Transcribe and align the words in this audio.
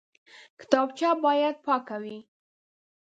کتابچه 0.59 1.09
باید 1.25 1.55
پاکه 1.65 1.97
وي 2.03 2.17